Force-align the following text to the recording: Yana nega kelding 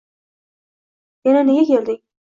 Yana 1.27 1.41
nega 1.51 1.67
kelding 1.71 2.01